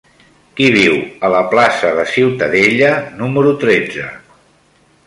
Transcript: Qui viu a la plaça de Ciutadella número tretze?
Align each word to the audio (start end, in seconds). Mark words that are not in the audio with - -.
Qui 0.59 0.69
viu 0.75 0.95
a 1.29 1.31
la 1.35 1.41
plaça 1.51 1.91
de 1.99 2.07
Ciutadella 2.15 2.91
número 3.21 3.57
tretze? 3.67 4.09